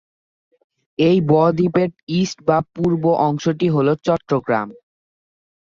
[0.99, 1.89] এই বদ্বীপের
[2.19, 4.67] ইস্ট বা পূর্ব অংশটি হলো চট্টগ্রাম।